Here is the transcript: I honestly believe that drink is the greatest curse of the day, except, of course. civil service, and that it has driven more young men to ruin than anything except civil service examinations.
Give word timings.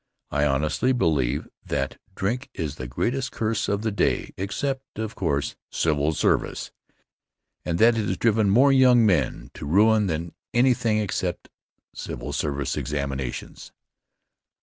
I 0.31 0.45
honestly 0.47 0.93
believe 0.93 1.47
that 1.63 1.99
drink 2.15 2.49
is 2.55 2.77
the 2.81 2.87
greatest 2.87 3.31
curse 3.31 3.69
of 3.69 3.83
the 3.83 3.91
day, 3.91 4.33
except, 4.35 4.97
of 4.97 5.13
course. 5.13 5.55
civil 5.69 6.11
service, 6.13 6.71
and 7.63 7.77
that 7.77 7.99
it 7.99 8.07
has 8.07 8.17
driven 8.17 8.49
more 8.49 8.71
young 8.71 9.05
men 9.05 9.51
to 9.53 9.63
ruin 9.67 10.07
than 10.07 10.33
anything 10.55 10.97
except 10.97 11.49
civil 11.93 12.33
service 12.33 12.75
examinations. 12.75 13.73